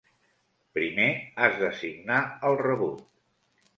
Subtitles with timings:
[0.77, 1.05] Primer
[1.43, 3.05] has de signar el rebut.